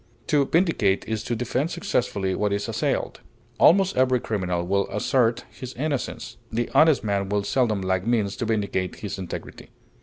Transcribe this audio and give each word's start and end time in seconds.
To 0.25 0.43
vindicate 0.47 1.07
is 1.07 1.23
to 1.25 1.35
defend 1.35 1.69
successfully 1.69 2.33
what 2.33 2.51
is 2.51 2.67
assailed. 2.67 3.21
Almost 3.59 3.95
every 3.95 4.19
criminal 4.19 4.65
will 4.65 4.89
assert 4.89 5.45
his 5.51 5.75
innocence; 5.75 6.37
the 6.51 6.71
honest 6.73 7.03
man 7.03 7.29
will 7.29 7.43
seldom 7.43 7.83
lack 7.83 8.07
means 8.07 8.35
to 8.37 8.45
vindicate 8.45 8.95
his 8.95 9.19
integrity. 9.19 9.69